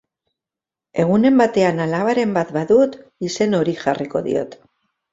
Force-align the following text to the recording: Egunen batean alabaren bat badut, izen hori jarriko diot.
Egunen 1.03 1.37
batean 1.43 1.85
alabaren 1.87 2.33
bat 2.39 2.57
badut, 2.59 2.99
izen 3.31 3.63
hori 3.63 3.81
jarriko 3.87 4.29
diot. 4.31 4.63